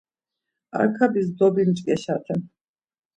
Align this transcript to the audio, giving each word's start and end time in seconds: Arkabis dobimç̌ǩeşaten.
Arkabis 0.79 1.27
dobimç̌ǩeşaten. 1.37 2.41